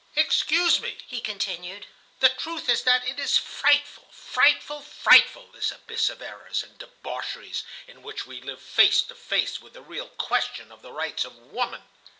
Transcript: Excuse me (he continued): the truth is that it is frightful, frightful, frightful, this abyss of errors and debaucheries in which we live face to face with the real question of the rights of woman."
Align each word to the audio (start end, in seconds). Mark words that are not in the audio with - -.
Excuse 0.15 0.79
me 0.79 0.97
(he 1.05 1.21
continued): 1.21 1.85
the 2.21 2.29
truth 2.29 2.67
is 2.67 2.81
that 2.85 3.07
it 3.07 3.19
is 3.19 3.37
frightful, 3.37 4.07
frightful, 4.11 4.81
frightful, 4.81 5.51
this 5.53 5.69
abyss 5.71 6.09
of 6.09 6.23
errors 6.23 6.63
and 6.63 6.75
debaucheries 6.79 7.63
in 7.87 8.01
which 8.01 8.25
we 8.25 8.41
live 8.41 8.63
face 8.63 9.03
to 9.03 9.13
face 9.13 9.61
with 9.61 9.73
the 9.73 9.81
real 9.83 10.09
question 10.09 10.71
of 10.71 10.81
the 10.81 10.91
rights 10.91 11.23
of 11.23 11.35
woman." 11.35 11.83